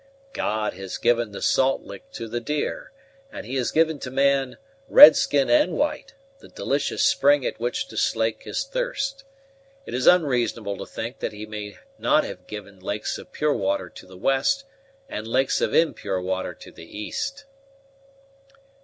[0.33, 2.91] "God has given the salt lick to the deer;
[3.31, 4.57] and He has given to man,
[4.89, 9.23] red skin and white, the delicious spring at which to slake his thirst.
[9.85, 13.89] It is unreasonable to think that He may not have given lakes of pure water
[13.91, 14.63] to the west,
[15.07, 17.45] and lakes of impure water to the east."